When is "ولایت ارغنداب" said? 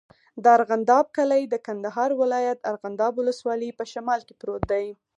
2.21-3.13